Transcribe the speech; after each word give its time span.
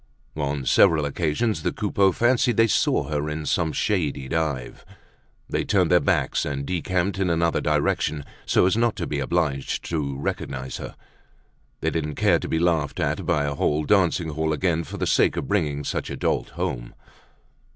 On 0.35 0.65
several 0.65 1.05
occasions 1.05 1.61
the 1.61 1.71
Coupeaus 1.71 2.17
fancied 2.17 2.57
they 2.57 2.65
saw 2.65 3.03
her 3.03 3.29
in 3.29 3.45
some 3.45 3.71
shady 3.71 4.27
dive. 4.27 4.83
They 5.47 5.63
turned 5.63 5.91
their 5.91 5.99
backs 5.99 6.43
and 6.43 6.65
decamped 6.65 7.19
in 7.19 7.29
another 7.29 7.61
direction 7.61 8.23
so 8.47 8.65
as 8.65 8.75
not 8.75 8.95
to 8.95 9.05
be 9.05 9.19
obliged 9.19 9.85
to 9.91 10.17
recognize 10.17 10.77
her. 10.77 10.95
They 11.81 11.91
didn't 11.91 12.15
care 12.15 12.39
to 12.39 12.47
be 12.49 12.57
laughed 12.57 12.99
at 12.99 13.27
by 13.27 13.43
a 13.45 13.53
whole 13.53 13.83
dancing 13.85 14.29
hall 14.29 14.53
again 14.53 14.85
for 14.85 14.97
the 14.97 15.05
sake 15.05 15.37
of 15.37 15.47
bringing 15.47 15.83
such 15.83 16.09
a 16.09 16.17
dolt 16.17 16.49
home. 16.57 16.95